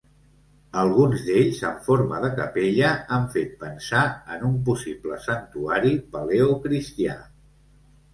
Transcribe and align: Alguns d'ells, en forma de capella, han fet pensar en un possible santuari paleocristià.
Alguns 0.83 1.25
d'ells, 1.25 1.57
en 1.71 1.75
forma 1.89 2.21
de 2.23 2.31
capella, 2.39 2.93
han 3.17 3.27
fet 3.35 3.53
pensar 3.65 4.01
en 4.37 4.47
un 4.47 4.55
possible 4.71 5.19
santuari 5.27 5.93
paleocristià. 6.17 7.19